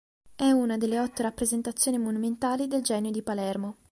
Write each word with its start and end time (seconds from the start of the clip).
È 0.35 0.49
una 0.49 0.79
delle 0.79 0.97
otto 0.99 1.21
rappresentazioni 1.21 1.99
monumentali 1.99 2.67
del 2.67 2.81
Genio 2.81 3.11
di 3.11 3.21
Palermo. 3.21 3.75